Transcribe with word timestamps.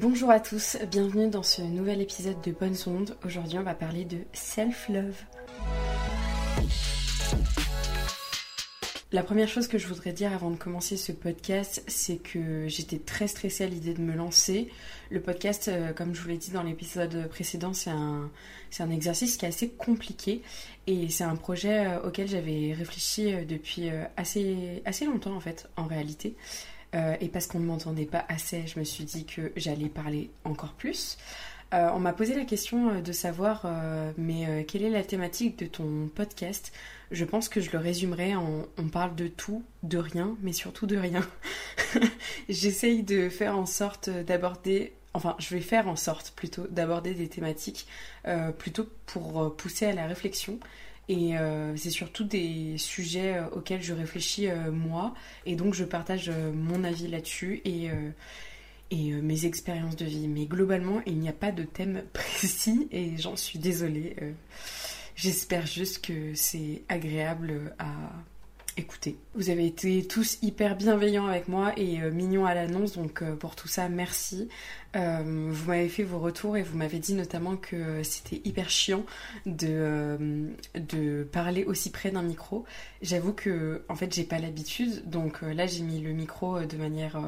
Bonjour 0.00 0.30
à 0.30 0.38
tous, 0.38 0.76
bienvenue 0.92 1.28
dans 1.28 1.42
ce 1.42 1.60
nouvel 1.60 2.00
épisode 2.00 2.40
de 2.42 2.52
Bonnes 2.52 2.76
Ondes. 2.86 3.16
Aujourd'hui, 3.24 3.58
on 3.58 3.64
va 3.64 3.74
parler 3.74 4.04
de 4.04 4.18
self-love. 4.32 5.16
La 9.10 9.24
première 9.24 9.48
chose 9.48 9.66
que 9.66 9.76
je 9.76 9.88
voudrais 9.88 10.12
dire 10.12 10.32
avant 10.32 10.52
de 10.52 10.56
commencer 10.56 10.96
ce 10.96 11.10
podcast, 11.10 11.82
c'est 11.88 12.18
que 12.18 12.68
j'étais 12.68 13.00
très 13.00 13.26
stressée 13.26 13.64
à 13.64 13.66
l'idée 13.66 13.92
de 13.92 14.00
me 14.00 14.14
lancer. 14.14 14.70
Le 15.10 15.20
podcast, 15.20 15.66
euh, 15.66 15.92
comme 15.92 16.14
je 16.14 16.22
vous 16.22 16.28
l'ai 16.28 16.38
dit 16.38 16.52
dans 16.52 16.62
l'épisode 16.62 17.26
précédent, 17.28 17.72
c'est 17.72 17.90
un, 17.90 18.30
exercice 18.92 19.36
qui 19.36 19.46
est 19.46 19.48
assez 19.48 19.68
compliqué 19.68 20.42
et 20.86 21.08
c'est 21.08 21.24
un 21.24 21.34
projet 21.34 21.88
euh, 21.88 22.06
auquel 22.06 22.28
j'avais 22.28 22.72
réfléchi 22.72 23.34
euh, 23.34 23.44
depuis 23.44 23.90
assez, 24.16 24.80
assez 24.84 25.06
longtemps 25.06 25.34
en 25.34 25.40
fait, 25.40 25.68
en 25.76 25.86
réalité. 25.86 26.36
Et 26.94 27.28
parce 27.28 27.46
qu'on 27.46 27.60
ne 27.60 27.66
m'entendait 27.66 28.06
pas 28.06 28.24
assez, 28.28 28.66
je 28.66 28.78
me 28.78 28.84
suis 28.84 29.04
dit 29.04 29.24
que 29.24 29.52
j'allais 29.56 29.88
parler 29.88 30.30
encore 30.44 30.72
plus. 30.72 31.18
Euh, 31.74 31.90
on 31.92 31.98
m'a 31.98 32.14
posé 32.14 32.34
la 32.34 32.44
question 32.44 32.90
euh, 32.90 33.00
de 33.02 33.12
savoir, 33.12 33.62
euh, 33.66 34.10
mais 34.16 34.64
quelle 34.66 34.82
est 34.82 34.90
la 34.90 35.04
thématique 35.04 35.58
de 35.58 35.66
ton 35.66 36.08
podcast? 36.14 36.72
Je 37.10 37.24
pense 37.24 37.48
que 37.48 37.60
je 37.60 37.70
le 37.70 37.78
résumerai 37.78 38.34
en 38.34 38.66
on 38.78 38.88
parle 38.88 39.14
de 39.14 39.28
tout, 39.28 39.62
de 39.82 39.98
rien, 39.98 40.36
mais 40.42 40.52
surtout 40.52 40.86
de 40.86 40.96
rien. 40.96 41.26
J'essaye 42.48 43.02
de 43.02 43.28
faire 43.28 43.56
en 43.58 43.66
sorte 43.66 44.08
d'aborder, 44.08 44.94
enfin, 45.14 45.36
je 45.38 45.54
vais 45.54 45.60
faire 45.60 45.88
en 45.88 45.96
sorte 45.96 46.32
plutôt 46.34 46.66
d'aborder 46.68 47.14
des 47.14 47.28
thématiques 47.28 47.86
plutôt 48.58 48.86
pour 49.06 49.56
pousser 49.56 49.86
à 49.86 49.92
la 49.92 50.06
réflexion. 50.06 50.58
Et 51.08 51.34
c'est 51.76 51.90
surtout 51.90 52.24
des 52.24 52.76
sujets 52.76 53.40
auxquels 53.52 53.82
je 53.82 53.94
réfléchis 53.94 54.48
moi, 54.70 55.14
et 55.46 55.56
donc 55.56 55.72
je 55.72 55.84
partage 55.84 56.30
mon 56.30 56.84
avis 56.84 57.08
là-dessus 57.08 57.62
et 57.64 57.88
et 58.90 59.12
euh, 59.12 59.20
mes 59.22 59.44
expériences 59.44 59.96
de 59.96 60.04
vie. 60.04 60.28
Mais 60.28 60.46
globalement, 60.46 61.00
il 61.06 61.18
n'y 61.18 61.28
a 61.28 61.32
pas 61.32 61.52
de 61.52 61.64
thème 61.64 62.02
précis 62.12 62.88
et 62.90 63.16
j'en 63.16 63.36
suis 63.36 63.58
désolée. 63.58 64.16
Euh, 64.22 64.32
j'espère 65.14 65.66
juste 65.66 66.04
que 66.04 66.34
c'est 66.34 66.82
agréable 66.88 67.74
à 67.78 67.92
écouter. 68.78 69.18
Vous 69.34 69.50
avez 69.50 69.66
été 69.66 70.06
tous 70.06 70.38
hyper 70.42 70.76
bienveillants 70.76 71.26
avec 71.26 71.48
moi 71.48 71.72
et 71.76 72.00
euh, 72.00 72.10
mignons 72.10 72.46
à 72.46 72.54
l'annonce, 72.54 72.96
donc 72.96 73.22
pour 73.34 73.56
tout 73.56 73.68
ça, 73.68 73.88
merci. 73.88 74.48
vous 74.94 75.64
m'avez 75.66 75.88
fait 75.88 76.04
vos 76.04 76.18
retours 76.18 76.56
et 76.56 76.62
vous 76.62 76.76
m'avez 76.76 76.98
dit 76.98 77.14
notamment 77.14 77.56
que 77.56 78.02
c'était 78.02 78.40
hyper 78.44 78.70
chiant 78.70 79.04
de, 79.46 80.48
de 80.74 81.24
parler 81.24 81.64
aussi 81.64 81.90
près 81.90 82.10
d'un 82.10 82.22
micro. 82.22 82.64
J'avoue 83.02 83.32
que 83.32 83.82
en 83.88 83.96
fait 83.96 84.14
j'ai 84.14 84.24
pas 84.24 84.38
l'habitude, 84.38 85.08
donc 85.08 85.42
là 85.42 85.66
j'ai 85.66 85.82
mis 85.82 86.00
le 86.00 86.12
micro 86.12 86.60
de 86.60 86.76
manière 86.76 87.20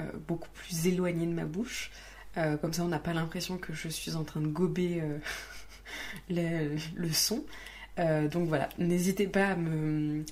euh, 0.00 0.10
beaucoup 0.26 0.48
plus 0.50 0.86
éloigné 0.86 1.26
de 1.26 1.32
ma 1.32 1.44
bouche. 1.44 1.90
Euh, 2.36 2.56
comme 2.56 2.72
ça, 2.72 2.84
on 2.84 2.88
n'a 2.88 2.98
pas 2.98 3.12
l'impression 3.12 3.58
que 3.58 3.72
je 3.72 3.88
suis 3.88 4.14
en 4.14 4.24
train 4.24 4.40
de 4.40 4.46
gober 4.46 5.02
euh, 6.30 6.78
le, 6.96 7.12
son. 7.12 7.44
donc 7.96 8.48
voilà, 8.48 8.68
n'hésitez 8.78 9.26
pas 9.26 9.48
à 9.48 9.56
me, 9.56 10.24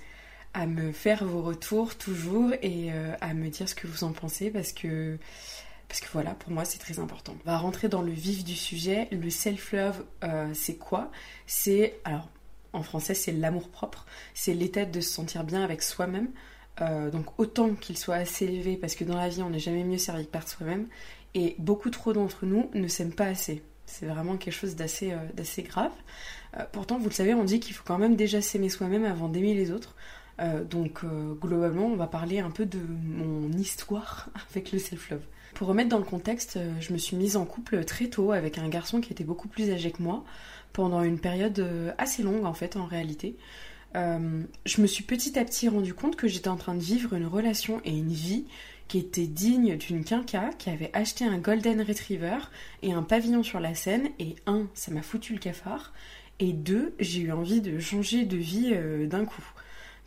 à 0.54 0.66
me 0.66 0.92
faire 0.92 1.24
vos 1.24 1.42
retours 1.42 1.96
toujours 1.96 2.52
et 2.62 2.90
à 3.20 3.34
me 3.34 3.48
dire 3.48 3.68
ce 3.68 3.74
que 3.74 3.86
vous 3.86 4.04
en 4.04 4.12
pensez 4.12 4.50
parce 4.50 4.72
que 4.72 5.18
parce 5.88 6.00
que 6.00 6.08
voilà, 6.12 6.32
pour 6.32 6.50
moi 6.50 6.64
c'est 6.64 6.78
très 6.78 6.98
important. 6.98 7.34
On 7.44 7.50
va 7.50 7.58
rentrer 7.58 7.88
dans 7.88 8.02
le 8.02 8.12
vif 8.12 8.44
du 8.44 8.54
sujet. 8.54 9.08
Le 9.10 9.30
self-love, 9.30 10.04
c'est 10.54 10.76
quoi? 10.76 11.10
C'est, 11.46 11.98
alors 12.04 12.28
en 12.72 12.82
français 12.82 13.14
c'est 13.14 13.32
l'amour 13.32 13.68
propre, 13.68 14.06
c'est 14.34 14.54
l'état 14.54 14.84
de 14.84 15.00
se 15.00 15.10
sentir 15.10 15.44
bien 15.44 15.62
avec 15.62 15.82
soi-même, 15.82 16.28
euh, 16.80 17.10
donc 17.10 17.38
autant 17.38 17.74
qu'il 17.74 17.96
soit 17.96 18.16
assez 18.16 18.46
élevé, 18.46 18.76
parce 18.76 18.94
que 18.94 19.04
dans 19.04 19.16
la 19.16 19.28
vie 19.28 19.42
on 19.42 19.50
n'est 19.50 19.58
jamais 19.58 19.84
mieux 19.84 19.98
servi 19.98 20.26
que 20.26 20.30
par 20.30 20.48
soi-même, 20.48 20.86
et 21.34 21.54
beaucoup 21.58 21.90
trop 21.90 22.12
d'entre 22.12 22.46
nous 22.46 22.70
ne 22.74 22.88
s'aiment 22.88 23.14
pas 23.14 23.26
assez. 23.26 23.62
C'est 23.86 24.06
vraiment 24.06 24.36
quelque 24.36 24.54
chose 24.54 24.76
d'assez 24.76 25.12
euh, 25.12 25.62
grave. 25.62 25.92
Euh, 26.58 26.64
pourtant, 26.72 26.98
vous 26.98 27.08
le 27.08 27.14
savez, 27.14 27.32
on 27.32 27.44
dit 27.44 27.58
qu'il 27.58 27.74
faut 27.74 27.84
quand 27.86 27.96
même 27.96 28.16
déjà 28.16 28.42
s'aimer 28.42 28.68
soi-même 28.68 29.04
avant 29.04 29.28
d'aimer 29.28 29.54
les 29.54 29.70
autres. 29.70 29.94
Donc 30.70 31.00
globalement, 31.40 31.86
on 31.86 31.96
va 31.96 32.06
parler 32.06 32.38
un 32.38 32.50
peu 32.50 32.64
de 32.64 32.78
mon 32.78 33.50
histoire 33.52 34.28
avec 34.50 34.72
le 34.72 34.78
self-love. 34.78 35.22
Pour 35.54 35.68
remettre 35.68 35.88
dans 35.88 35.98
le 35.98 36.04
contexte, 36.04 36.58
je 36.80 36.92
me 36.92 36.98
suis 36.98 37.16
mise 37.16 37.36
en 37.36 37.44
couple 37.44 37.84
très 37.84 38.06
tôt 38.06 38.32
avec 38.32 38.58
un 38.58 38.68
garçon 38.68 39.00
qui 39.00 39.12
était 39.12 39.24
beaucoup 39.24 39.48
plus 39.48 39.70
âgé 39.70 39.90
que 39.90 40.02
moi, 40.02 40.24
pendant 40.72 41.02
une 41.02 41.18
période 41.18 41.66
assez 41.98 42.22
longue 42.22 42.44
en 42.44 42.54
fait 42.54 42.76
en 42.76 42.86
réalité. 42.86 43.36
Euh, 43.96 44.42
je 44.66 44.82
me 44.82 44.86
suis 44.86 45.04
petit 45.04 45.38
à 45.38 45.44
petit 45.44 45.68
rendu 45.68 45.94
compte 45.94 46.16
que 46.16 46.28
j'étais 46.28 46.48
en 46.48 46.56
train 46.56 46.74
de 46.74 46.82
vivre 46.82 47.14
une 47.14 47.26
relation 47.26 47.80
et 47.84 47.96
une 47.96 48.12
vie 48.12 48.44
qui 48.86 48.98
était 48.98 49.26
digne 49.26 49.76
d'une 49.76 50.04
quinca 50.04 50.50
qui 50.58 50.70
avait 50.70 50.90
acheté 50.92 51.24
un 51.24 51.38
Golden 51.38 51.80
Retriever 51.82 52.38
et 52.82 52.92
un 52.92 53.02
pavillon 53.02 53.42
sur 53.42 53.60
la 53.60 53.74
scène. 53.74 54.08
Et 54.18 54.36
un, 54.46 54.66
ça 54.74 54.92
m'a 54.92 55.02
foutu 55.02 55.34
le 55.34 55.38
cafard. 55.38 55.92
Et 56.38 56.52
deux, 56.52 56.94
j'ai 56.98 57.22
eu 57.22 57.32
envie 57.32 57.60
de 57.60 57.78
changer 57.78 58.24
de 58.24 58.36
vie 58.36 58.70
euh, 58.72 59.06
d'un 59.06 59.24
coup. 59.24 59.44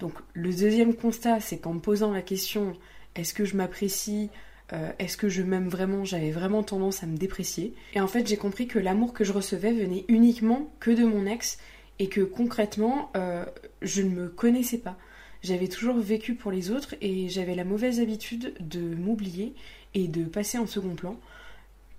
Donc 0.01 0.13
le 0.33 0.49
deuxième 0.49 0.95
constat, 0.95 1.39
c'est 1.39 1.59
qu'en 1.59 1.75
me 1.75 1.79
posant 1.79 2.11
la 2.11 2.23
question 2.23 2.75
est-ce 3.15 3.33
que 3.33 3.45
je 3.45 3.55
m'apprécie 3.55 4.29
euh, 4.73 4.91
Est-ce 4.99 5.15
que 5.15 5.29
je 5.29 5.43
m'aime 5.43 5.69
vraiment 5.69 6.03
J'avais 6.03 6.31
vraiment 6.31 6.63
tendance 6.63 7.03
à 7.03 7.05
me 7.05 7.17
déprécier. 7.17 7.75
Et 7.93 8.01
en 8.01 8.07
fait, 8.07 8.27
j'ai 8.27 8.37
compris 8.37 8.67
que 8.67 8.79
l'amour 8.79 9.13
que 9.13 9.23
je 9.23 9.31
recevais 9.31 9.71
venait 9.71 10.05
uniquement 10.07 10.71
que 10.79 10.91
de 10.91 11.03
mon 11.03 11.25
ex 11.25 11.59
et 11.99 12.09
que 12.09 12.21
concrètement, 12.21 13.11
euh, 13.15 13.45
je 13.83 14.01
ne 14.01 14.09
me 14.09 14.27
connaissais 14.27 14.79
pas. 14.79 14.97
J'avais 15.43 15.67
toujours 15.67 15.97
vécu 15.97 16.33
pour 16.35 16.51
les 16.51 16.71
autres 16.71 16.95
et 17.01 17.29
j'avais 17.29 17.55
la 17.55 17.63
mauvaise 17.63 17.99
habitude 17.99 18.53
de 18.59 18.79
m'oublier 18.79 19.53
et 19.93 20.07
de 20.07 20.23
passer 20.23 20.57
en 20.57 20.65
second 20.67 20.95
plan. 20.95 21.19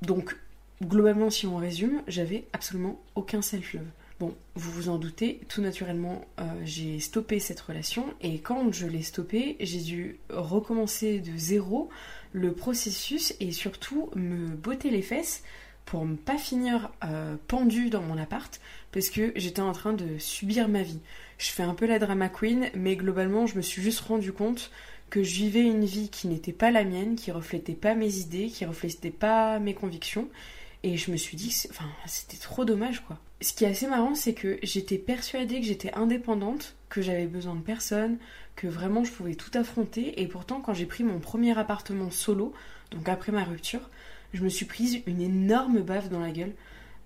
Donc, 0.00 0.36
globalement, 0.82 1.30
si 1.30 1.46
on 1.46 1.56
résume, 1.56 2.02
j'avais 2.08 2.46
absolument 2.52 3.00
aucun 3.14 3.42
self-love. 3.42 3.86
Bon, 4.22 4.36
vous 4.54 4.70
vous 4.70 4.88
en 4.88 4.98
doutez, 4.98 5.40
tout 5.48 5.62
naturellement, 5.62 6.24
euh, 6.38 6.44
j'ai 6.62 7.00
stoppé 7.00 7.40
cette 7.40 7.58
relation 7.58 8.14
et 8.20 8.38
quand 8.38 8.72
je 8.72 8.86
l'ai 8.86 9.02
stoppée, 9.02 9.56
j'ai 9.58 9.80
dû 9.80 10.20
recommencer 10.30 11.18
de 11.18 11.36
zéro 11.36 11.88
le 12.32 12.52
processus 12.52 13.34
et 13.40 13.50
surtout 13.50 14.10
me 14.14 14.46
botter 14.54 14.90
les 14.90 15.02
fesses 15.02 15.42
pour 15.86 16.06
ne 16.06 16.14
pas 16.14 16.38
finir 16.38 16.92
euh, 17.02 17.34
pendu 17.48 17.90
dans 17.90 18.00
mon 18.00 18.16
appart 18.16 18.60
parce 18.92 19.10
que 19.10 19.32
j'étais 19.34 19.60
en 19.60 19.72
train 19.72 19.92
de 19.92 20.18
subir 20.18 20.68
ma 20.68 20.84
vie. 20.84 21.00
Je 21.38 21.50
fais 21.50 21.64
un 21.64 21.74
peu 21.74 21.86
la 21.86 21.98
drama 21.98 22.28
queen, 22.28 22.70
mais 22.76 22.94
globalement, 22.94 23.48
je 23.48 23.56
me 23.56 23.60
suis 23.60 23.82
juste 23.82 24.02
rendu 24.02 24.32
compte 24.32 24.70
que 25.10 25.24
je 25.24 25.34
vivais 25.34 25.62
une 25.62 25.84
vie 25.84 26.10
qui 26.10 26.28
n'était 26.28 26.52
pas 26.52 26.70
la 26.70 26.84
mienne, 26.84 27.16
qui 27.16 27.32
reflétait 27.32 27.72
pas 27.72 27.96
mes 27.96 28.18
idées, 28.18 28.46
qui 28.46 28.66
reflétait 28.66 29.10
pas 29.10 29.58
mes 29.58 29.74
convictions. 29.74 30.28
Et 30.84 30.96
je 30.96 31.10
me 31.10 31.16
suis 31.16 31.36
dit, 31.36 31.54
enfin, 31.70 31.86
c'était 32.06 32.36
trop 32.36 32.64
dommage, 32.64 33.04
quoi. 33.04 33.18
Ce 33.40 33.52
qui 33.52 33.64
est 33.64 33.68
assez 33.68 33.86
marrant, 33.86 34.14
c'est 34.14 34.34
que 34.34 34.58
j'étais 34.62 34.98
persuadée 34.98 35.60
que 35.60 35.66
j'étais 35.66 35.92
indépendante, 35.94 36.76
que 36.88 37.02
j'avais 37.02 37.26
besoin 37.26 37.54
de 37.54 37.60
personne, 37.60 38.18
que 38.56 38.66
vraiment 38.66 39.04
je 39.04 39.12
pouvais 39.12 39.34
tout 39.34 39.50
affronter. 39.56 40.20
Et 40.20 40.26
pourtant, 40.26 40.60
quand 40.60 40.74
j'ai 40.74 40.86
pris 40.86 41.04
mon 41.04 41.20
premier 41.20 41.56
appartement 41.56 42.10
solo, 42.10 42.52
donc 42.90 43.08
après 43.08 43.32
ma 43.32 43.44
rupture, 43.44 43.90
je 44.32 44.42
me 44.42 44.48
suis 44.48 44.66
prise 44.66 45.00
une 45.06 45.20
énorme 45.20 45.80
baffe 45.80 46.08
dans 46.08 46.20
la 46.20 46.30
gueule. 46.30 46.54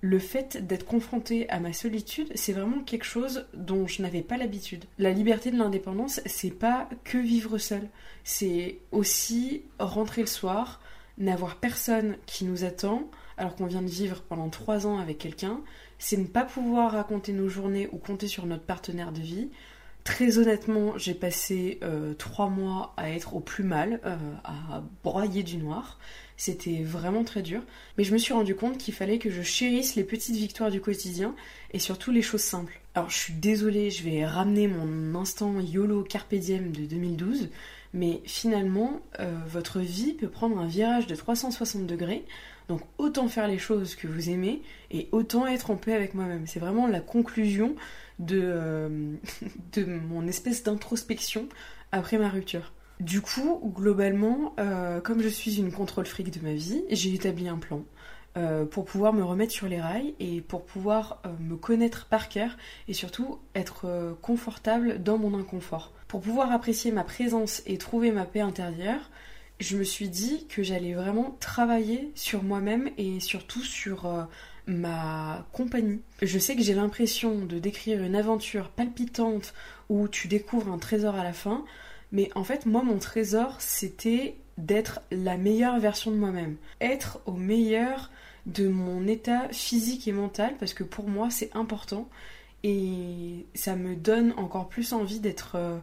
Le 0.03 0.19
fait 0.19 0.67
d'être 0.67 0.85
confrontée 0.85 1.49
à 1.49 1.59
ma 1.59 1.73
solitude, 1.73 2.31
c'est 2.35 2.53
vraiment 2.53 2.83
quelque 2.83 3.05
chose 3.05 3.47
dont 3.55 3.87
je 3.87 4.03
n'avais 4.03 4.23
pas 4.23 4.37
l'habitude. 4.37 4.85
La 4.99 5.11
liberté 5.11 5.51
de 5.51 5.59
l'indépendance, 5.59 6.21
c'est 6.27 6.51
pas 6.51 6.89
que 7.05 7.19
vivre 7.19 7.59
seul, 7.59 7.89
c'est 8.25 8.79
aussi 8.93 9.63
rentrer 9.79 10.21
le 10.21 10.27
soir, 10.27 10.81
n'avoir 11.19 11.57
personne 11.57 12.17
qui 12.27 12.45
nous 12.45 12.65
attend, 12.65 13.11
alors 13.37 13.55
qu'on 13.55 13.67
vient 13.67 13.83
de 13.83 13.89
vivre 13.89 14.23
pendant 14.23 14.49
trois 14.49 14.87
ans 14.87 14.99
avec 14.99 15.19
quelqu'un, 15.19 15.61
c'est 15.99 16.17
ne 16.17 16.27
pas 16.27 16.45
pouvoir 16.45 16.93
raconter 16.93 17.33
nos 17.33 17.49
journées 17.49 17.89
ou 17.93 17.99
compter 17.99 18.29
sur 18.29 18.47
notre 18.47 18.65
partenaire 18.65 19.13
de 19.13 19.21
vie. 19.21 19.51
Très 20.05 20.39
honnêtement, 20.39 20.97
j'ai 20.99 21.15
passé 21.15 21.81
euh, 21.83 22.15
trois 22.15 22.49
mois 22.49 22.95
à 22.97 23.11
être 23.11 23.35
au 23.35 23.41
plus 23.41 23.65
mal, 23.65 24.01
euh, 24.05 24.17
à 24.45 24.83
broyer 25.03 25.43
du 25.43 25.57
noir. 25.57 25.99
C'était 26.37 26.83
vraiment 26.83 27.25
très 27.25 27.43
dur. 27.43 27.63
Mais 27.99 28.05
je 28.05 28.13
me 28.13 28.19
suis 28.19 28.33
rendu 28.33 28.55
compte 28.55 28.79
qu'il 28.79 28.95
fallait 28.95 29.19
que 29.19 29.31
je 29.31 29.43
chérisse 29.43 29.97
les 29.97 30.05
petites 30.05 30.37
victoires 30.37 30.71
du 30.71 30.81
quotidien 30.81 31.35
et 31.73 31.79
surtout 31.79 32.13
les 32.13 32.23
choses 32.23 32.43
simples. 32.43 32.81
Alors 32.95 33.11
je 33.11 33.17
suis 33.17 33.33
désolée, 33.33 33.91
je 33.91 34.05
vais 34.05 34.25
ramener 34.25 34.69
mon 34.69 35.19
instant 35.19 35.61
YOLO 35.61 36.03
Carpe 36.03 36.35
Diem 36.35 36.73
de 36.73 36.87
2012, 36.87 37.49
mais 37.93 38.21
finalement, 38.25 39.01
euh, 39.21 39.37
votre 39.49 39.81
vie 39.81 40.13
peut 40.13 40.29
prendre 40.29 40.59
un 40.59 40.67
virage 40.67 41.07
de 41.07 41.15
360 41.15 41.87
degrés. 41.87 42.25
Donc 42.69 42.81
autant 42.99 43.29
faire 43.29 43.47
les 43.47 43.59
choses 43.59 43.95
que 43.95 44.07
vous 44.07 44.29
aimez 44.31 44.63
et 44.91 45.09
autant 45.13 45.47
être 45.47 45.71
en 45.71 45.77
paix 45.77 45.95
avec 45.95 46.15
moi-même. 46.15 46.47
C'est 46.47 46.59
vraiment 46.59 46.87
la 46.87 47.01
conclusion 47.01 47.77
de, 48.19 48.41
euh, 48.43 49.15
de 49.73 49.85
mon 49.85 50.27
espèce 50.27 50.63
d'introspection 50.63 51.49
après 51.93 52.19
ma 52.19 52.29
rupture. 52.29 52.73
Du 52.99 53.21
coup, 53.21 53.61
globalement, 53.77 54.55
euh, 54.59 55.01
comme 55.01 55.21
je 55.21 55.29
suis 55.29 55.59
une 55.59 55.71
contrôle 55.71 56.07
fric 56.07 56.31
de 56.31 56.45
ma 56.45 56.55
vie, 56.55 56.83
j'ai 56.91 57.13
établi 57.15 57.47
un 57.47 57.59
plan 57.59 57.85
euh, 58.39 58.65
pour 58.65 58.87
pouvoir 58.87 59.13
me 59.13 59.23
remettre 59.23 59.53
sur 59.53 59.69
les 59.69 59.81
rails 59.81 60.15
et 60.19 60.41
pour 60.41 60.65
pouvoir 60.65 61.21
me 61.39 61.57
connaître 61.57 62.07
par 62.07 62.29
cœur 62.29 62.57
et 62.89 62.95
surtout 62.95 63.39
être 63.55 64.17
confortable 64.23 65.03
dans 65.03 65.19
mon 65.19 65.39
inconfort. 65.39 65.93
Pour 66.09 66.21
pouvoir 66.21 66.53
apprécier 66.53 66.91
ma 66.91 67.05
présence 67.05 67.63
et 67.67 67.77
trouver 67.77 68.13
ma 68.13 68.25
paix 68.25 68.41
intérieure, 68.41 69.11
je 69.61 69.77
me 69.77 69.85
suis 69.85 70.09
dit 70.09 70.47
que 70.49 70.63
j'allais 70.63 70.95
vraiment 70.95 71.37
travailler 71.41 72.11
sur 72.15 72.43
moi-même 72.43 72.91
et 72.99 73.21
surtout 73.21 73.63
sur 73.63 74.07
euh, 74.07 74.25
ma 74.67 75.47
compagnie. 75.53 76.01
Je 76.21 76.39
sais 76.39 76.57
que 76.57 76.63
j'ai 76.63 76.75
l'impression 76.75 77.45
de 77.45 77.59
décrire 77.59 78.03
une 78.03 78.17
aventure 78.17 78.69
palpitante 78.69 79.55
où 79.89 80.09
tu 80.09 80.29
découvres 80.29 80.73
un 80.73 80.79
trésor 80.79 81.15
à 81.15 81.25
la 81.25 81.33
fin, 81.33 81.65
mais 82.13 82.31
en 82.35 82.45
fait, 82.45 82.67
moi, 82.67 82.83
mon 82.83 82.99
trésor, 82.99 83.57
c'était 83.61 84.37
d'être 84.59 85.01
la 85.11 85.37
meilleure 85.37 85.79
version 85.79 86.11
de 86.11 86.17
moi-même. 86.17 86.57
Être 86.81 87.21
au 87.27 87.33
meilleur 87.33 88.11
de 88.47 88.69
mon 88.69 89.07
état 89.07 89.49
physique 89.51 90.07
et 90.07 90.13
mental, 90.13 90.55
parce 90.59 90.73
que 90.75 90.85
pour 90.85 91.09
moi, 91.09 91.31
c'est 91.31 91.55
important. 91.55 92.09
Et 92.63 93.47
ça 93.55 93.77
me 93.77 93.95
donne 93.95 94.33
encore 94.37 94.69
plus 94.69 94.93
envie 94.93 95.21
d'être 95.21 95.57
euh, 95.57 95.79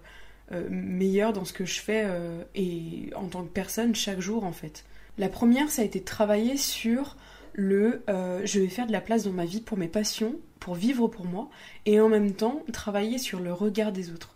euh, 0.51 0.67
meilleure 0.69 1.33
dans 1.33 1.45
ce 1.45 1.53
que 1.53 1.65
je 1.65 1.79
fais 1.79 2.03
euh, 2.05 2.43
et 2.55 3.09
en 3.15 3.27
tant 3.27 3.43
que 3.43 3.49
personne 3.49 3.95
chaque 3.95 4.19
jour, 4.19 4.43
en 4.43 4.51
fait. 4.51 4.83
La 5.17 5.29
première, 5.29 5.69
ça 5.69 5.81
a 5.81 5.85
été 5.85 6.01
travailler 6.01 6.57
sur 6.57 7.17
le 7.55 8.01
je 8.07 8.59
vais 8.59 8.67
faire 8.67 8.87
de 8.87 8.91
la 8.91 8.99
place 8.99 9.25
dans 9.25 9.31
ma 9.31 9.45
vie 9.45 9.61
pour 9.61 9.77
mes 9.77 9.87
passions, 9.87 10.35
pour 10.59 10.73
vivre 10.73 11.07
pour 11.07 11.25
moi, 11.25 11.49
et 11.85 11.99
en 11.99 12.09
même 12.09 12.33
temps 12.33 12.63
travailler 12.73 13.19
sur 13.19 13.39
le 13.39 13.53
regard 13.53 13.91
des 13.91 14.09
autres 14.09 14.33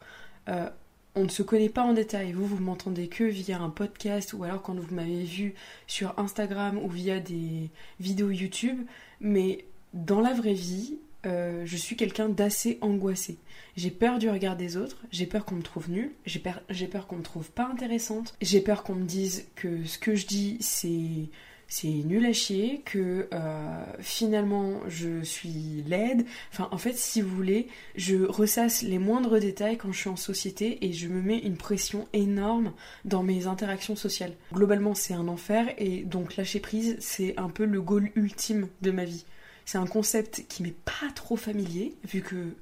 on 1.18 1.24
ne 1.24 1.30
se 1.30 1.42
connaît 1.42 1.70
pas 1.70 1.82
en 1.82 1.94
détail. 1.94 2.32
Vous, 2.32 2.46
vous 2.46 2.60
m'entendez 2.64 3.08
que 3.08 3.24
via 3.24 3.60
un 3.60 3.72
podcast 3.72 4.34
ou 4.34 4.44
alors 4.44 4.62
quand 4.62 4.76
vous 4.76 4.94
m'avez 4.94 5.24
vu 5.24 5.56
sur 5.88 6.14
Instagram 6.20 6.78
ou 6.78 6.90
via 6.90 7.20
des 7.20 7.72
vidéos 8.00 8.30
YouTube. 8.30 8.86
Mais 9.20 9.66
dans 9.94 10.22
la 10.22 10.34
vraie 10.34 10.54
vie, 10.54 11.00
euh, 11.28 11.64
je 11.66 11.78
suis 11.78 11.96
quelqu'un 11.96 12.30
d'assez 12.30 12.78
angoissé. 12.82 13.38
J'ai 13.76 13.92
peur 13.92 14.18
du 14.18 14.30
regard 14.30 14.56
des 14.56 14.78
autres, 14.78 14.98
j'ai 15.12 15.26
peur 15.26 15.46
qu'on 15.46 15.56
me 15.56 15.62
trouve 15.62 15.90
nulle, 15.90 16.12
j'ai 16.26 16.40
peur, 16.40 16.62
peur 16.92 17.08
qu'on 17.08 17.18
me 17.18 17.24
trouve 17.24 17.52
pas 17.52 17.68
intéressante, 17.68 18.36
j'ai 18.42 18.62
peur 18.62 18.84
qu'on 18.84 18.96
me 18.96 19.06
dise 19.06 19.48
que 19.56 19.84
ce 19.86 20.00
que 20.00 20.16
je 20.16 20.26
dis 20.26 20.58
c'est 20.62 21.30
c'est 21.70 21.90
nul 21.90 22.26
à 22.26 22.32
chier, 22.32 22.82
que 22.86 23.28
euh, 23.34 23.84
finalement 24.00 24.80
je 24.88 25.22
suis 25.22 25.84
laide. 25.86 26.26
Enfin, 26.54 26.70
en 26.72 26.78
fait, 26.78 26.94
si 26.94 27.22
vous 27.22 27.36
voulez, 27.36 27.68
je 27.96 28.16
ressasse 28.16 28.84
les 28.84 29.00
moindres 29.00 29.38
détails 29.40 29.78
quand 29.78 29.92
je 29.92 30.00
suis 30.00 30.10
en 30.10 30.16
société 30.16 30.86
et 30.86 30.94
je 30.94 31.10
me 31.10 31.22
mets 31.22 31.40
une 31.40 31.58
pression 31.58 32.08
énorme 32.14 32.72
dans 33.04 33.22
mes 33.22 33.48
interactions 33.48 33.98
sociales. 33.98 34.34
Globalement, 34.54 34.96
c'est 34.96 35.14
un 35.14 35.28
enfer 35.28 35.68
et 35.78 36.04
donc 36.04 36.38
lâcher 36.38 36.62
prise, 36.62 36.96
c'est 37.00 37.38
un 37.38 37.50
peu 37.50 37.66
le 37.66 37.82
goal 37.82 38.12
ultime 38.16 38.70
de 38.82 38.92
ma 38.92 39.04
vie. 39.04 39.26
C'est 39.68 39.78
un 39.78 39.86
concept 39.86 40.46
qui 40.48 40.64
m'est 40.64 40.72
pas 40.86 41.12
trop 41.14 41.36
familier, 41.36 41.94
vu 42.06 42.22
que 42.22 42.54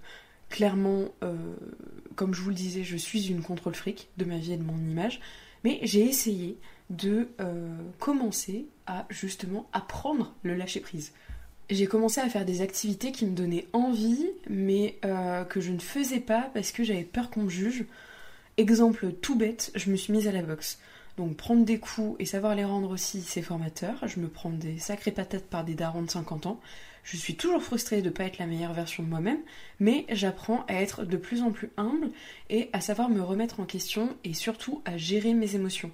clairement, 0.50 1.04
euh, 1.24 1.36
comme 2.16 2.34
je 2.34 2.42
vous 2.42 2.50
le 2.50 2.56
disais, 2.56 2.84
je 2.84 2.98
suis 2.98 3.28
une 3.28 3.44
contrôle 3.44 3.76
fric 3.76 4.10
de 4.18 4.26
ma 4.26 4.38
vie 4.38 4.54
et 4.54 4.58
de 4.58 4.64
mon 4.64 4.80
image. 4.80 5.22
Mais 5.64 5.80
j'ai 5.84 6.02
essayé 6.02 6.58
de 6.90 7.30
euh, 7.40 7.78
commencer 8.00 8.66
à 8.88 9.06
justement 9.12 9.70
apprendre 9.72 10.34
le 10.42 10.56
lâcher 10.56 10.80
prise. 10.80 11.14
J'ai 11.70 11.86
commencé 11.86 12.22
à 12.22 12.28
faire 12.28 12.44
des 12.44 12.62
activités 12.62 13.12
qui 13.12 13.28
me 13.28 13.36
donnaient 13.36 13.68
envie, 13.72 14.26
mais 14.50 14.98
euh, 15.06 15.44
que 15.44 15.62
je 15.62 15.72
ne 15.72 15.80
faisais 15.80 16.20
pas 16.20 16.50
parce 16.56 16.72
que 16.72 16.84
j'avais 16.84 17.04
peur 17.04 17.30
qu'on 17.30 17.44
me 17.44 17.50
juge. 17.50 17.86
Exemple 18.58 19.12
tout 19.12 19.36
bête, 19.36 19.72
je 19.76 19.92
me 19.92 19.96
suis 19.96 20.12
mise 20.12 20.28
à 20.28 20.32
la 20.32 20.42
boxe. 20.42 20.80
Donc 21.18 21.38
prendre 21.38 21.66
des 21.66 21.78
coups 21.78 22.16
et 22.18 22.26
savoir 22.26 22.56
les 22.56 22.66
rendre 22.66 22.90
aussi, 22.90 23.22
c'est 23.22 23.44
formateur. 23.44 24.08
Je 24.08 24.20
me 24.20 24.28
prends 24.28 24.50
des 24.50 24.80
sacrées 24.80 25.12
patates 25.12 25.46
par 25.46 25.64
des 25.64 25.76
darons 25.76 26.02
de 26.02 26.10
50 26.10 26.48
ans. 26.48 26.60
Je 27.06 27.18
suis 27.18 27.36
toujours 27.36 27.62
frustrée 27.62 28.02
de 28.02 28.10
ne 28.10 28.14
pas 28.14 28.24
être 28.24 28.40
la 28.40 28.48
meilleure 28.48 28.74
version 28.74 29.04
de 29.04 29.08
moi-même, 29.08 29.38
mais 29.80 30.08
j'apprends 30.10 30.66
à 30.68 30.74
être 30.74 31.06
de 31.06 31.18
plus 31.18 31.44
en 31.44 31.52
plus 31.52 31.70
humble 31.78 32.10
et 32.50 32.72
à 32.74 32.82
savoir 32.82 33.10
me 33.10 33.22
remettre 33.22 33.60
en 33.60 33.66
question 33.66 34.18
et 34.24 34.34
surtout 34.34 34.82
à 34.86 34.98
gérer 34.98 35.36
mes 35.36 35.54
émotions. 35.54 35.92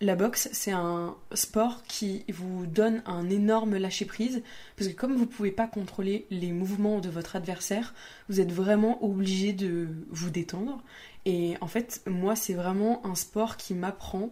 La 0.00 0.16
boxe, 0.16 0.48
c'est 0.52 0.72
un 0.72 1.16
sport 1.34 1.82
qui 1.82 2.24
vous 2.32 2.64
donne 2.64 3.02
un 3.04 3.28
énorme 3.28 3.76
lâcher-prise, 3.76 4.42
parce 4.76 4.88
que 4.88 4.96
comme 4.96 5.12
vous 5.12 5.26
ne 5.26 5.30
pouvez 5.30 5.52
pas 5.52 5.66
contrôler 5.66 6.26
les 6.30 6.50
mouvements 6.50 7.00
de 7.00 7.10
votre 7.10 7.36
adversaire, 7.36 7.92
vous 8.30 8.40
êtes 8.40 8.50
vraiment 8.50 9.04
obligé 9.04 9.52
de 9.52 9.88
vous 10.08 10.30
détendre. 10.30 10.82
Et 11.26 11.56
en 11.60 11.66
fait, 11.66 12.00
moi, 12.06 12.36
c'est 12.36 12.54
vraiment 12.54 13.04
un 13.04 13.14
sport 13.14 13.58
qui 13.58 13.74
m'apprend 13.74 14.30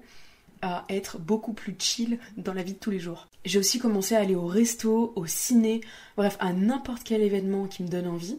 à 0.63 0.85
être 0.89 1.19
beaucoup 1.19 1.53
plus 1.53 1.75
chill 1.79 2.19
dans 2.37 2.55
la 2.55 2.63
vie 2.63 2.75
de 2.75 2.79
tous 2.79 2.91
les 2.91 3.01
jours. 3.01 3.29
J'ai 3.45 3.59
aussi 3.59 3.79
commencé 3.79 4.15
à 4.15 4.21
aller 4.21 4.35
au 4.35 4.47
resto, 4.47 5.13
au 5.17 5.27
ciné, 5.27 5.81
bref, 6.17 6.37
à 6.41 6.53
n'importe 6.53 7.03
quel 7.05 7.21
événement 7.23 7.67
qui 7.67 7.83
me 7.83 7.89
donne 7.89 8.07
envie, 8.07 8.39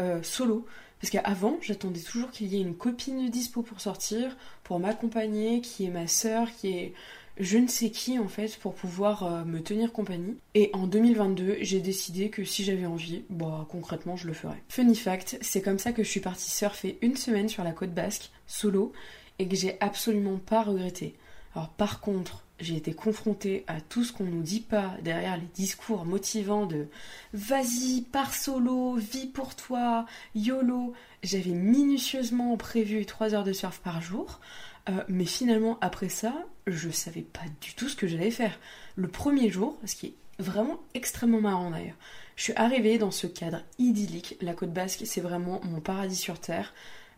euh, 0.00 0.22
solo. 0.22 0.64
Parce 1.00 1.10
qu'avant, 1.10 1.58
j'attendais 1.60 2.00
toujours 2.00 2.30
qu'il 2.30 2.46
y 2.46 2.56
ait 2.56 2.62
une 2.62 2.76
copine 2.76 3.28
dispo 3.28 3.62
pour 3.62 3.80
sortir, 3.80 4.36
pour 4.62 4.78
m'accompagner, 4.78 5.60
qui 5.60 5.84
est 5.84 5.90
ma 5.90 6.06
sœur, 6.06 6.48
qui 6.52 6.68
est 6.68 6.94
je 7.36 7.58
ne 7.58 7.66
sais 7.66 7.90
qui 7.90 8.18
en 8.18 8.28
fait, 8.28 8.56
pour 8.58 8.74
pouvoir 8.74 9.24
euh, 9.24 9.44
me 9.44 9.60
tenir 9.60 9.92
compagnie. 9.92 10.36
Et 10.54 10.70
en 10.72 10.86
2022, 10.86 11.58
j'ai 11.60 11.80
décidé 11.80 12.30
que 12.30 12.44
si 12.44 12.64
j'avais 12.64 12.86
envie, 12.86 13.24
bah 13.28 13.66
concrètement, 13.70 14.16
je 14.16 14.26
le 14.26 14.32
ferais. 14.32 14.62
Funny 14.68 14.94
fact, 14.94 15.38
c'est 15.40 15.60
comme 15.60 15.78
ça 15.78 15.92
que 15.92 16.04
je 16.04 16.08
suis 16.08 16.20
partie 16.20 16.50
surfer 16.50 16.98
une 17.02 17.16
semaine 17.16 17.48
sur 17.48 17.64
la 17.64 17.72
côte 17.72 17.92
basque, 17.92 18.30
solo, 18.46 18.92
et 19.38 19.48
que 19.48 19.56
j'ai 19.56 19.76
absolument 19.80 20.38
pas 20.38 20.62
regretté. 20.62 21.16
Alors 21.54 21.68
par 21.68 22.00
contre, 22.00 22.44
j'ai 22.58 22.76
été 22.76 22.94
confrontée 22.94 23.64
à 23.66 23.80
tout 23.80 24.04
ce 24.04 24.12
qu'on 24.12 24.24
nous 24.24 24.42
dit 24.42 24.60
pas 24.60 24.94
derrière 25.02 25.36
les 25.36 25.48
discours 25.54 26.04
motivants 26.04 26.66
de 26.66 26.88
vas-y, 27.32 28.02
pars 28.02 28.34
solo, 28.34 28.94
vis 28.94 29.26
pour 29.26 29.54
toi, 29.54 30.06
YOLO. 30.34 30.94
J'avais 31.22 31.50
minutieusement 31.50 32.56
prévu 32.56 33.06
3 33.06 33.34
heures 33.34 33.44
de 33.44 33.52
surf 33.52 33.78
par 33.80 34.00
jour, 34.00 34.40
euh, 34.88 35.04
mais 35.08 35.24
finalement 35.24 35.78
après 35.80 36.08
ça, 36.08 36.34
je 36.66 36.90
savais 36.90 37.22
pas 37.22 37.44
du 37.60 37.74
tout 37.74 37.88
ce 37.88 37.96
que 37.96 38.06
j'allais 38.06 38.30
faire. 38.30 38.58
Le 38.96 39.08
premier 39.08 39.50
jour, 39.50 39.78
ce 39.84 39.94
qui 39.94 40.06
est 40.06 40.14
vraiment 40.38 40.80
extrêmement 40.94 41.40
marrant 41.40 41.70
d'ailleurs, 41.70 41.96
je 42.36 42.42
suis 42.44 42.54
arrivée 42.54 42.98
dans 42.98 43.12
ce 43.12 43.28
cadre 43.28 43.62
idyllique. 43.78 44.36
La 44.40 44.54
côte 44.54 44.72
basque, 44.72 45.02
c'est 45.04 45.20
vraiment 45.20 45.60
mon 45.62 45.80
paradis 45.80 46.16
sur 46.16 46.40
terre. 46.40 46.74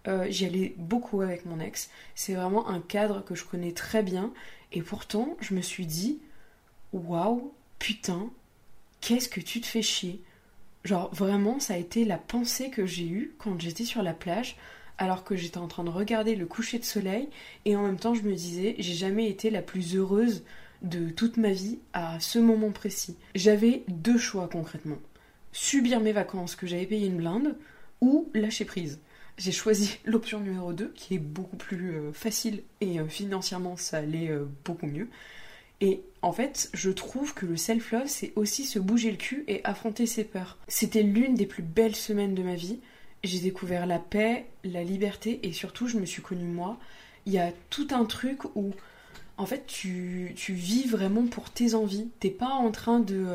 Euh, 0.09 0.27
j'y 0.29 0.47
allais 0.47 0.75
beaucoup 0.79 1.21
avec 1.21 1.47
mon 1.47 1.61
ex. 1.61 1.91
C'est 2.15 2.35
vraiment 2.35 2.69
un 2.69 2.81
cadre 2.81 3.25
que 3.25 3.35
je 3.35 3.45
connais 3.45 3.73
très 3.73 4.03
bien. 4.03 4.33
Et 4.73 4.83
pourtant, 4.83 5.37
je 5.41 5.55
me 5.55 5.61
suis 5.61 5.87
dit, 5.87 6.21
waouh, 6.93 7.53
putain, 7.79 8.31
qu'est-ce 9.01 9.29
que 9.29 9.41
tu 9.41 9.61
te 9.61 9.67
fais 9.67 9.83
chier? 9.83 10.23
Genre, 10.85 11.13
vraiment, 11.13 11.59
ça 11.59 11.75
a 11.75 11.79
été 11.79 12.05
la 12.05 12.19
pensée 12.19 12.71
que 12.71 12.87
j'ai 12.87 13.07
eue 13.07 13.35
quand 13.39 13.61
j'étais 13.61 13.85
sur 13.85 14.03
la 14.03 14.15
plage, 14.15 14.57
alors 14.99 15.25
que 15.25 15.35
j'étais 15.35 15.59
en 15.59 15.67
train 15.67 15.85
de 15.85 15.91
regarder 15.91 16.37
le 16.37 16.47
coucher 16.47 16.79
de 16.79 16.85
soleil. 16.85 17.29
Et 17.65 17.75
en 17.75 17.83
même 17.83 17.99
temps, 17.99 18.15
je 18.15 18.23
me 18.23 18.35
disais, 18.35 18.77
j'ai 18.79 18.95
jamais 18.95 19.29
été 19.29 19.51
la 19.51 19.63
plus 19.63 19.97
heureuse 19.97 20.45
de 20.83 21.11
toute 21.11 21.37
ma 21.37 21.51
vie 21.51 21.79
à 21.93 22.21
ce 22.21 22.39
moment 22.39 22.71
précis. 22.71 23.17
J'avais 23.35 23.83
deux 23.89 24.19
choix 24.19 24.49
concrètement. 24.49 24.99
Subir 25.53 26.01
mes 26.01 26.13
vacances 26.13 26.55
que 26.55 26.67
j'avais 26.67 26.87
payé 26.87 27.07
une 27.07 27.17
blinde 27.17 27.57
ou 28.01 28.29
lâcher 28.35 28.67
prise 28.67 29.01
j'ai 29.39 29.53
choisi 29.53 29.99
l'option 30.05 30.41
numéro 30.41 30.73
2 30.73 30.93
qui 30.95 31.15
est 31.15 31.19
beaucoup 31.19 31.57
plus 31.57 31.93
euh, 31.93 32.13
facile 32.13 32.63
et 32.81 33.01
euh, 33.01 33.07
financièrement 33.07 33.77
ça 33.77 33.99
allait 33.99 34.31
euh, 34.31 34.47
beaucoup 34.65 34.87
mieux. 34.87 35.09
Et 35.83 36.01
en 36.23 36.33
fait, 36.33 36.71
je 36.73 36.91
trouve 36.91 37.35
que 37.35 37.45
le 37.45 37.59
self-love, 37.59 38.07
c'est 38.07 38.33
aussi 38.35 38.65
se 38.65 38.79
bouger 38.79 39.11
le 39.11 39.19
cul 39.19 39.45
et 39.47 39.61
affronter 39.63 40.07
ses 40.07 40.25
peurs. 40.25 40.57
C'était 40.69 41.03
l'une 41.03 41.35
des 41.35 41.45
plus 41.45 41.63
belles 41.63 41.95
semaines 41.97 42.35
de 42.35 42.43
ma 42.43 42.55
vie. 42.55 42.79
J'ai 43.25 43.41
découvert 43.41 43.85
la 43.85 43.99
paix, 43.99 44.47
la 44.65 44.83
liberté 44.83 45.41
et 45.43 45.53
surtout, 45.53 45.87
je 45.87 45.99
me 45.99 46.07
suis 46.07 46.23
connue 46.23 46.47
moi. 46.47 46.79
Il 47.27 47.35
y 47.35 47.39
a 47.39 47.53
tout 47.69 47.89
un 47.91 48.07
truc 48.07 48.45
où, 48.55 48.71
en 49.37 49.45
fait, 49.45 49.67
tu, 49.67 50.33
tu 50.35 50.55
vis 50.55 50.87
vraiment 50.87 51.27
pour 51.27 51.51
tes 51.51 51.75
envies. 51.75 52.09
T'es 52.21 52.31
pas 52.31 52.53
en 52.53 52.71
train 52.71 52.99
de 52.99 53.27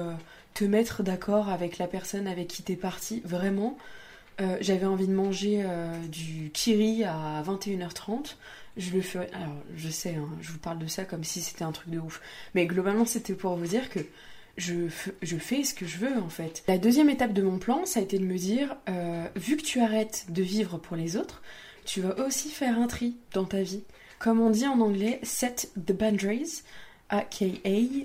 te 0.55 0.63
mettre 0.63 1.03
d'accord 1.03 1.49
avec 1.49 1.77
la 1.77 1.85
personne 1.85 2.25
avec 2.25 2.47
qui 2.47 2.63
t'es 2.63 2.75
parti. 2.75 3.21
Vraiment, 3.23 3.77
euh, 4.41 4.57
j'avais 4.59 4.85
envie 4.85 5.07
de 5.07 5.13
manger 5.13 5.61
euh, 5.63 5.95
du 6.07 6.49
kiri 6.51 7.03
à 7.03 7.43
21h30. 7.45 8.35
Je 8.77 8.91
le 8.91 9.01
ferai. 9.01 9.29
Alors, 9.33 9.55
je 9.75 9.89
sais, 9.89 10.15
hein, 10.15 10.27
je 10.41 10.51
vous 10.51 10.57
parle 10.57 10.79
de 10.79 10.87
ça 10.87 11.05
comme 11.05 11.23
si 11.23 11.41
c'était 11.41 11.63
un 11.63 11.71
truc 11.71 11.89
de 11.89 11.99
ouf. 11.99 12.21
Mais 12.55 12.65
globalement, 12.65 13.05
c'était 13.05 13.33
pour 13.33 13.55
vous 13.55 13.67
dire 13.67 13.89
que 13.89 13.99
je, 14.57 14.87
je, 15.21 15.37
fais 15.37 15.63
ce 15.63 15.73
que 15.73 15.85
je 15.85 15.97
veux 15.97 16.17
en 16.17 16.29
fait. 16.29 16.63
La 16.67 16.77
deuxième 16.77 17.09
étape 17.09 17.33
de 17.33 17.41
mon 17.41 17.59
plan, 17.59 17.85
ça 17.85 17.99
a 17.99 18.03
été 18.03 18.17
de 18.17 18.25
me 18.25 18.37
dire 18.37 18.75
euh, 18.89 19.27
vu 19.35 19.57
que 19.57 19.63
tu 19.63 19.79
arrêtes 19.79 20.25
de 20.29 20.41
vivre 20.41 20.77
pour 20.77 20.97
les 20.97 21.17
autres, 21.17 21.41
tu 21.85 22.01
vas 22.01 22.17
aussi 22.25 22.49
faire 22.49 22.77
un 22.79 22.87
tri 22.87 23.17
dans 23.33 23.45
ta 23.45 23.61
vie. 23.61 23.83
Comme 24.19 24.39
on 24.39 24.49
dit 24.49 24.67
en 24.67 24.79
anglais, 24.81 25.19
set 25.23 25.71
the 25.75 25.93
boundaries, 25.93 26.63
aka 27.09 27.47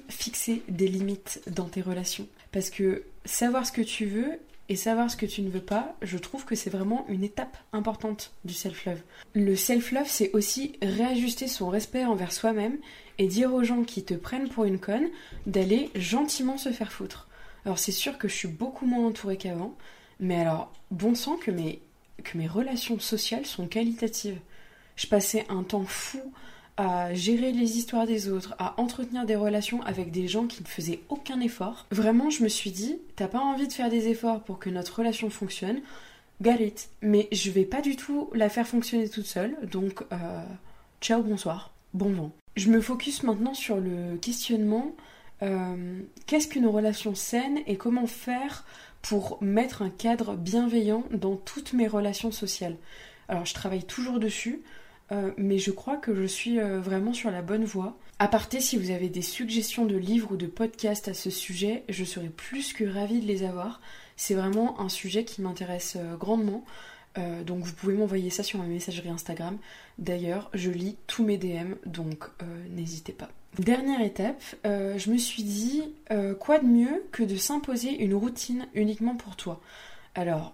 fixer 0.09 0.63
des 0.69 0.89
limites 0.89 1.43
dans 1.49 1.67
tes 1.67 1.83
relations. 1.83 2.27
Parce 2.53 2.71
que 2.71 3.05
savoir 3.25 3.67
ce 3.67 3.73
que 3.73 3.83
tu 3.83 4.07
veux 4.07 4.39
et 4.69 4.77
savoir 4.77 5.11
ce 5.11 5.17
que 5.17 5.27
tu 5.27 5.43
ne 5.43 5.51
veux 5.51 5.61
pas, 5.61 5.95
je 6.03 6.19
trouve 6.19 6.45
que 6.45 6.57
c'est 6.57 6.71
vraiment 6.71 7.07
une 7.09 7.23
étape 7.23 7.57
importante 7.73 8.33
du 8.45 8.53
self-love. 8.53 9.01
Le 9.35 9.55
self-love, 9.55 10.09
c'est 10.09 10.33
aussi 10.33 10.77
réajuster 10.83 11.47
son 11.47 11.69
respect 11.69 12.05
envers 12.05 12.33
soi-même 12.33 12.79
et 13.19 13.29
dire 13.29 13.55
aux 13.55 13.63
gens 13.63 13.85
qui 13.85 14.05
te 14.05 14.15
prennent 14.15 14.49
pour 14.49 14.65
une 14.65 14.81
conne 14.81 15.09
d'aller 15.47 15.91
gentiment 15.95 16.59
se 16.59 16.71
faire 16.71 16.93
foutre. 16.93 17.29
Alors 17.65 17.79
c'est 17.79 17.93
sûr 17.93 18.19
que 18.19 18.29
je 18.29 18.35
suis 18.35 18.49
beaucoup 18.49 18.87
moins 18.87 19.07
entourée 19.07 19.37
qu'avant, 19.37 19.75
mais 20.21 20.41
alors 20.41 20.73
bon 20.91 21.15
sang 21.15 21.37
que 21.37 21.51
mes, 21.51 21.81
que 22.25 22.37
mes 22.37 22.49
relations 22.49 22.99
sociales 22.99 23.47
sont 23.47 23.67
qualitatives. 23.69 24.39
Je 24.97 25.07
passais 25.07 25.45
un 25.49 25.63
temps 25.63 25.85
fou 25.85 26.33
à 26.77 27.15
gérer 27.15 27.53
les 27.53 27.79
histoires 27.79 28.07
des 28.07 28.29
autres, 28.29 28.55
à 28.59 28.79
entretenir 28.81 29.25
des 29.25 29.37
relations 29.37 29.83
avec 29.83 30.11
des 30.11 30.29
gens 30.29 30.47
qui 30.47 30.63
ne 30.63 30.69
faisaient 30.69 31.01
aucun 31.09 31.41
effort. 31.41 31.87
Vraiment, 31.91 32.29
je 32.31 32.43
me 32.43 32.49
suis 32.49 32.71
dit, 32.71 32.99
t'as 33.17 33.29
pas 33.29 33.41
envie 33.41 33.67
de 33.67 33.73
faire 33.73 33.91
des 33.91 34.09
efforts 34.09 34.43
pour 34.43 34.59
que 34.59 34.69
notre 34.69 34.99
relation 34.99 35.31
fonctionne, 35.31 35.81
galette. 36.43 36.91
Mais 37.01 37.29
je 37.33 37.51
vais 37.51 37.65
pas 37.65 37.81
du 37.81 37.97
tout 37.97 38.29
la 38.35 38.49
faire 38.49 38.67
fonctionner 38.67 39.09
toute 39.09 39.27
seule, 39.27 39.57
donc 39.71 40.03
euh, 40.13 40.43
ciao, 41.01 41.23
bonsoir, 41.23 41.73
bon 41.95 42.11
vent. 42.11 42.31
Je 42.57 42.71
me 42.71 42.81
focus 42.81 43.23
maintenant 43.23 43.55
sur 43.55 43.79
le 43.79 44.17
questionnement 44.17 44.95
euh, 45.43 46.01
qu'est-ce 46.27 46.49
qu'une 46.49 46.67
relation 46.67 47.15
saine 47.15 47.59
et 47.67 47.77
comment 47.77 48.07
faire 48.07 48.65
pour 49.03 49.39
mettre 49.43 49.83
un 49.83 49.91
cadre 49.91 50.35
bienveillant 50.35 51.05
dans 51.11 51.37
toutes 51.37 51.73
mes 51.73 51.87
relations 51.87 52.33
sociales? 52.33 52.77
Alors 53.29 53.45
je 53.45 53.55
travaille 53.55 53.85
toujours 53.85 54.19
dessus, 54.19 54.63
euh, 55.13 55.33
mais 55.37 55.59
je 55.59 55.71
crois 55.71 55.97
que 55.97 56.15
je 56.15 56.25
suis 56.25 56.59
euh, 56.59 56.81
vraiment 56.81 57.13
sur 57.13 57.31
la 57.31 57.43
bonne 57.43 57.65
voie. 57.65 57.97
À 58.19 58.29
parté, 58.29 58.61
si 58.61 58.77
vous 58.77 58.91
avez 58.91 59.09
des 59.09 59.23
suggestions 59.23 59.85
de 59.85 59.97
livres 59.97 60.33
ou 60.33 60.37
de 60.37 60.47
podcasts 60.47 61.09
à 61.09 61.15
ce 61.15 61.31
sujet, 61.31 61.85
je 61.89 62.05
serais 62.05 62.29
plus 62.29 62.73
que 62.73 62.85
ravie 62.85 63.21
de 63.21 63.27
les 63.27 63.45
avoir. 63.45 63.81
C'est 64.17 64.35
vraiment 64.35 64.81
un 64.81 64.89
sujet 64.89 65.25
qui 65.25 65.43
m'intéresse 65.43 65.99
grandement. 66.19 66.65
donc 67.47 67.65
vous 67.65 67.75
pouvez 67.75 67.95
m'envoyer 67.95 68.31
ça 68.31 68.43
sur 68.43 68.59
ma 68.59 68.65
messagerie 68.65 69.11
Instagram. 69.11 69.59
D'ailleurs, 69.99 70.51
je 70.55 70.71
lis 70.71 70.97
tous 71.07 71.23
mes 71.23 71.37
DM, 71.37 71.75
donc 71.85 72.25
n'hésitez 72.75 73.13
pas. 73.13 73.29
Dernière 73.59 74.03
étape, 74.03 74.43
euh, 74.67 74.99
je 74.99 75.11
me 75.11 75.17
suis 75.17 75.43
dit, 75.43 75.83
euh, 76.11 76.35
quoi 76.35 76.59
de 76.59 76.67
mieux 76.67 77.05
que 77.11 77.23
de 77.23 77.37
s'imposer 77.37 77.89
une 78.03 78.13
routine 78.13 78.67
uniquement 78.75 79.15
pour 79.17 79.35
toi? 79.35 79.63
Alors, 80.15 80.53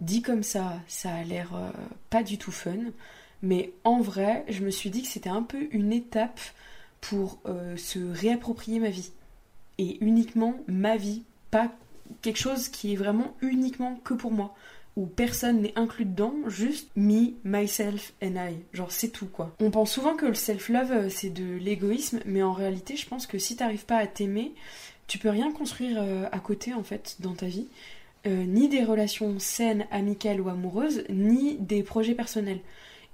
dit 0.00 0.22
comme 0.22 0.42
ça, 0.42 0.80
ça 0.88 1.12
a 1.12 1.24
l'air 1.24 1.54
euh, 1.54 1.70
pas 2.08 2.22
du 2.22 2.38
tout 2.38 2.50
fun, 2.50 2.78
mais 3.42 3.72
en 3.84 4.00
vrai, 4.00 4.44
je 4.48 4.64
me 4.64 4.70
suis 4.70 4.90
dit 4.90 5.02
que 5.02 5.08
c'était 5.08 5.30
un 5.30 5.42
peu 5.42 5.68
une 5.72 5.92
étape 5.92 6.40
pour 7.00 7.40
se 7.76 7.98
réapproprier 7.98 8.78
ma 8.78 8.90
vie. 8.90 9.10
Et 9.78 9.98
uniquement 10.04 10.54
ma 10.68 10.96
vie, 10.96 11.24
pas 11.50 11.72
quelque 12.20 12.38
chose 12.38 12.68
qui 12.68 12.92
est 12.92 12.96
vraiment 12.96 13.34
uniquement 13.40 13.96
que 14.04 14.14
pour 14.14 14.30
moi 14.30 14.54
où 14.96 15.06
personne 15.06 15.62
n'est 15.62 15.72
inclus 15.76 16.04
dedans, 16.04 16.34
juste 16.48 16.90
me, 16.96 17.32
myself 17.44 18.12
and 18.22 18.34
I. 18.36 18.56
Genre 18.72 18.92
c'est 18.92 19.08
tout 19.08 19.26
quoi. 19.26 19.54
On 19.60 19.70
pense 19.70 19.92
souvent 19.92 20.16
que 20.16 20.26
le 20.26 20.34
self-love 20.34 20.92
euh, 20.92 21.08
c'est 21.08 21.30
de 21.30 21.56
l'égoïsme, 21.56 22.20
mais 22.26 22.42
en 22.42 22.52
réalité 22.52 22.96
je 22.96 23.06
pense 23.08 23.26
que 23.26 23.38
si 23.38 23.56
t'arrives 23.56 23.86
pas 23.86 23.96
à 23.96 24.06
t'aimer, 24.06 24.52
tu 25.06 25.18
peux 25.18 25.30
rien 25.30 25.50
construire 25.52 25.96
euh, 26.00 26.26
à 26.30 26.40
côté 26.40 26.74
en 26.74 26.82
fait 26.82 27.16
dans 27.20 27.34
ta 27.34 27.46
vie. 27.46 27.68
Euh, 28.26 28.44
ni 28.44 28.68
des 28.68 28.84
relations 28.84 29.38
saines, 29.40 29.86
amicales 29.90 30.40
ou 30.40 30.48
amoureuses, 30.48 31.04
ni 31.08 31.56
des 31.56 31.82
projets 31.82 32.14
personnels. 32.14 32.60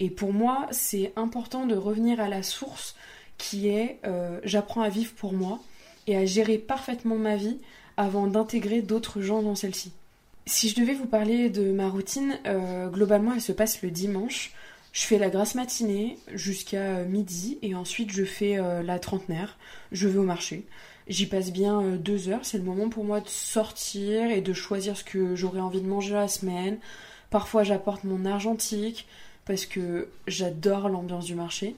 Et 0.01 0.11
pour 0.11 0.33
moi, 0.33 0.67
c'est 0.71 1.13
important 1.17 1.67
de 1.67 1.75
revenir 1.75 2.21
à 2.21 2.29
la 2.29 2.43
source 2.43 2.95
qui 3.37 3.69
est 3.69 4.01
j'apprends 4.45 4.83
à 4.83 4.89
vivre 4.89 5.13
pour 5.15 5.33
moi 5.33 5.61
et 6.07 6.17
à 6.17 6.25
gérer 6.25 6.59
parfaitement 6.59 7.17
ma 7.17 7.37
vie 7.37 7.59
avant 7.97 8.27
d'intégrer 8.29 8.81
d'autres 8.81 9.21
gens 9.21 9.43
dans 9.43 9.55
celle-ci. 9.55 9.93
Si 10.47 10.71
je 10.71 10.81
devais 10.81 10.95
vous 10.95 11.07
parler 11.07 11.51
de 11.51 11.73
ma 11.73 11.91
routine, 11.91 12.39
euh, 12.47 12.89
globalement 12.89 13.35
elle 13.35 13.43
se 13.43 13.53
passe 13.53 13.83
le 13.83 13.91
dimanche. 13.91 14.53
Je 14.93 15.03
fais 15.03 15.19
la 15.19 15.29
grasse 15.29 15.55
matinée 15.55 16.17
jusqu'à 16.33 17.05
midi 17.05 17.59
et 17.61 17.75
ensuite 17.75 18.11
je 18.11 18.25
fais 18.25 18.59
euh, 18.59 18.83
la 18.83 18.99
trentenaire. 18.99 19.59
Je 19.93 20.09
vais 20.09 20.19
au 20.19 20.23
marché. 20.23 20.65
J'y 21.07 21.27
passe 21.27 21.53
bien 21.53 21.83
euh, 21.83 21.97
deux 21.99 22.31
heures. 22.31 22.45
C'est 22.47 22.57
le 22.57 22.65
moment 22.65 22.89
pour 22.89 23.05
moi 23.05 23.21
de 23.21 23.29
sortir 23.29 24.31
et 24.31 24.41
de 24.41 24.53
choisir 24.55 24.97
ce 24.97 25.05
que 25.05 25.37
j'aurais 25.37 25.61
envie 25.61 25.83
de 25.83 25.87
manger 25.87 26.15
la 26.15 26.29
semaine. 26.29 26.79
Parfois 27.29 27.63
j'apporte 27.63 28.05
mon 28.05 28.25
argentique 28.25 29.07
parce 29.49 29.67
que 29.67 30.09
j'adore 30.29 30.89
l'ambiance 30.89 31.25
du 31.25 31.35
marché. 31.35 31.75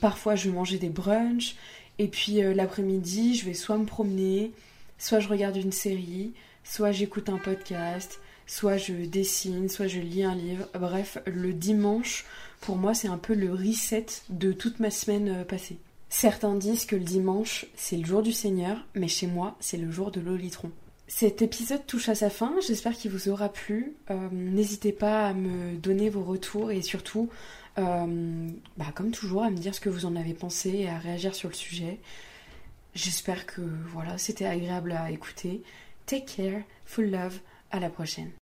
parfois 0.00 0.34
je 0.34 0.48
vais 0.48 0.54
manger 0.56 0.78
des 0.78 0.88
brunchs. 0.88 1.54
Et 1.98 2.08
puis 2.08 2.40
l'après-midi 2.42 3.36
je 3.36 3.44
vais 3.44 3.54
soit 3.54 3.78
me 3.78 3.84
promener, 3.84 4.50
soit 4.98 5.20
je 5.20 5.28
regarde 5.28 5.56
une 5.56 5.72
série, 5.72 6.32
soit 6.64 6.90
j'écoute 6.90 7.28
un 7.28 7.38
podcast, 7.38 8.20
soit 8.46 8.76
je 8.76 8.92
dessine, 8.92 9.68
soit 9.68 9.86
je 9.86 10.00
lis 10.00 10.24
un 10.24 10.34
livre. 10.34 10.66
Bref, 10.74 11.18
le 11.26 11.52
dimanche, 11.52 12.24
pour 12.60 12.76
moi, 12.76 12.94
c'est 12.94 13.08
un 13.08 13.18
peu 13.18 13.34
le 13.34 13.52
reset 13.52 14.06
de 14.28 14.52
toute 14.52 14.80
ma 14.80 14.90
semaine 14.90 15.28
euh, 15.28 15.44
passée. 15.44 15.78
Certains 16.08 16.54
disent 16.54 16.86
que 16.86 16.96
le 16.96 17.04
dimanche, 17.04 17.66
c'est 17.74 17.96
le 17.96 18.06
jour 18.06 18.22
du 18.22 18.32
Seigneur, 18.32 18.78
mais 18.94 19.08
chez 19.08 19.26
moi, 19.26 19.56
c'est 19.60 19.76
le 19.76 19.90
jour 19.90 20.10
de 20.10 20.20
l'olitron. 20.20 20.70
Cet 21.08 21.40
épisode 21.40 21.86
touche 21.86 22.08
à 22.08 22.16
sa 22.16 22.30
fin, 22.30 22.56
j'espère 22.66 22.92
qu'il 22.92 23.12
vous 23.12 23.28
aura 23.28 23.48
plu. 23.48 23.94
Euh, 24.10 24.28
n'hésitez 24.32 24.92
pas 24.92 25.28
à 25.28 25.34
me 25.34 25.76
donner 25.76 26.10
vos 26.10 26.24
retours 26.24 26.72
et 26.72 26.82
surtout, 26.82 27.28
euh, 27.78 28.48
bah, 28.76 28.86
comme 28.92 29.12
toujours, 29.12 29.44
à 29.44 29.50
me 29.50 29.56
dire 29.56 29.74
ce 29.74 29.80
que 29.80 29.88
vous 29.88 30.04
en 30.04 30.16
avez 30.16 30.34
pensé 30.34 30.70
et 30.70 30.88
à 30.88 30.98
réagir 30.98 31.34
sur 31.34 31.48
le 31.48 31.54
sujet. 31.54 32.00
J'espère 32.94 33.46
que 33.46 33.60
voilà, 33.92 34.18
c'était 34.18 34.46
agréable 34.46 34.92
à 34.92 35.10
écouter. 35.12 35.62
Take 36.06 36.24
care, 36.24 36.62
full 36.84 37.10
love, 37.10 37.38
à 37.70 37.78
la 37.78 37.88
prochaine. 37.88 38.30